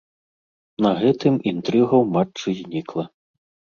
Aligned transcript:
На 0.85 0.93
гэтым 1.03 1.39
інтрыга 1.53 1.95
ў 2.03 2.05
матчы 2.19 2.49
знікла. 2.65 3.03